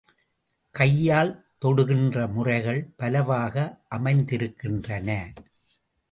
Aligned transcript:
கையால் 0.73 1.31
தொடுகின்ற 1.65 2.27
முறைகள் 2.27 2.79
பலவாக 2.95 3.55
அமைந்திருக்கின்றன. 3.89 5.09